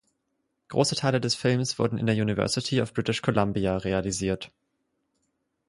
Große 0.69 0.95
Teile 0.95 1.21
des 1.21 1.35
Films 1.35 1.77
wurden 1.77 1.99
in 1.99 2.07
der 2.07 2.15
University 2.15 2.81
of 2.81 2.91
British 2.91 3.21
Columbia 3.21 3.77
realisiert. 3.77 4.51